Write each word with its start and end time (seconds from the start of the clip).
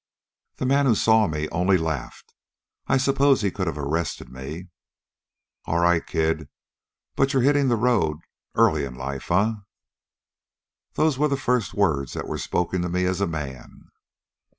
"The 0.55 0.65
man 0.65 0.87
who 0.87 0.95
saw 0.95 1.27
me 1.27 1.47
only 1.51 1.77
laughed. 1.77 2.33
I 2.87 2.97
suppose 2.97 3.41
he 3.43 3.51
could 3.51 3.67
have 3.67 3.77
arrested 3.77 4.29
me. 4.31 4.69
"'All 5.65 5.77
right, 5.77 6.03
kid, 6.03 6.49
but 7.15 7.33
you're 7.33 7.43
hitting 7.43 7.67
the 7.67 7.75
road 7.75 8.17
early 8.55 8.83
in 8.83 8.95
life, 8.95 9.29
eh!' 9.29 9.53
"Those 10.93 11.19
were 11.19 11.27
the 11.27 11.37
first 11.37 11.75
words 11.75 12.13
that 12.13 12.25
were 12.27 12.39
spoken 12.39 12.81
to 12.81 12.89
me 12.89 13.05
as 13.05 13.21
a 13.21 13.27
man. 13.27 13.91